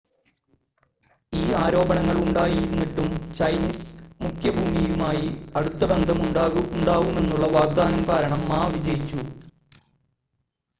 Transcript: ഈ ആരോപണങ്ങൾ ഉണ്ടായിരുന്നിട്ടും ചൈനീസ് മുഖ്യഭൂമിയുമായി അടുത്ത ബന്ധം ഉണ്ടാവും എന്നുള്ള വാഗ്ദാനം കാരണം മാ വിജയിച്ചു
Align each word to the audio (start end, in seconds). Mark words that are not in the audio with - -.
ഈ 1.33 1.53
ആരോപണങ്ങൾ 1.55 2.15
ഉണ്ടായിരുന്നിട്ടും 2.19 3.09
ചൈനീസ് 3.31 3.85
മുഖ്യഭൂമിയുമായി 4.21 5.27
അടുത്ത 5.55 5.83
ബന്ധം 5.85 6.19
ഉണ്ടാവും 6.23 7.15
എന്നുള്ള 7.19 7.47
വാഗ്ദാനം 7.57 8.03
കാരണം 8.09 8.43
മാ 8.47 8.61
വിജയിച്ചു 8.67 9.21